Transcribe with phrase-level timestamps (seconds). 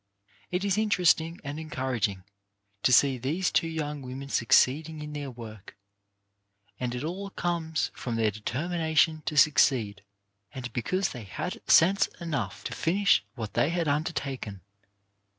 [0.49, 2.23] It is interesting and encouraging
[2.81, 5.77] to see these two young women succeeding in their work,
[6.79, 10.01] and it all comes from their determination to succeed,
[10.55, 14.61] and because they had sense enough to finish what they had un dertaken.